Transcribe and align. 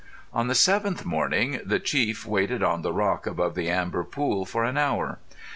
On 0.33 0.47
the 0.47 0.55
seventh 0.55 1.05
morning 1.05 1.59
the 1.63 1.79
chief 1.79 2.25
waited 2.25 2.63
on 2.63 2.81
the 2.81 2.91
rock 2.91 3.27
above 3.27 3.53
the 3.53 3.69
amber 3.69 4.03
pool 4.03 4.47
for 4.47 4.63
an 4.63 4.75
hour. 4.75 5.19